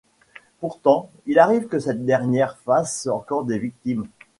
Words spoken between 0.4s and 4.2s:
Pourtant, il arrive que cette dernière fasse encore des victimes.